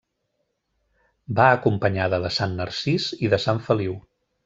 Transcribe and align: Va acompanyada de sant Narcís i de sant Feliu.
Va 1.41 1.45
acompanyada 1.59 2.23
de 2.27 2.35
sant 2.41 2.59
Narcís 2.63 3.11
i 3.29 3.35
de 3.37 3.45
sant 3.49 3.67
Feliu. 3.71 3.99